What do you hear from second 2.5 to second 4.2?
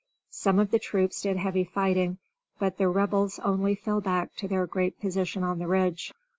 but the Rebels only fell